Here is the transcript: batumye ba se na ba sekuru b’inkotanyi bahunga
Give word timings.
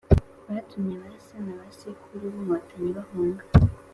batumye 0.49 0.95
ba 1.01 1.11
se 1.25 1.35
na 1.45 1.53
ba 1.59 1.67
sekuru 1.79 2.23
b’inkotanyi 2.33 2.89
bahunga 2.97 3.43